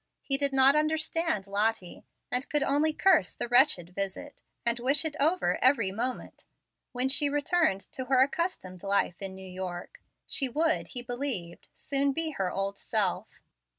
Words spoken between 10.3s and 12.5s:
would, he believed, soon be